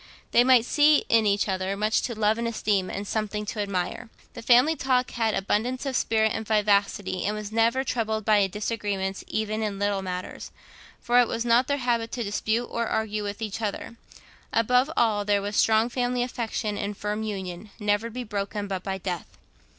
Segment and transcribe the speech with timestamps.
[0.31, 4.09] They might see in each other much to love and esteem, and something to admire.
[4.33, 9.23] The family talk had abundance of spirit and vivacity, and was never troubled by disagreements
[9.27, 10.49] even in little matters,
[10.99, 13.95] for it was not their habit to dispute or argue with each other:
[14.51, 18.81] above all, there was strong family affection and firm union, never to be broken but
[18.81, 19.37] by death.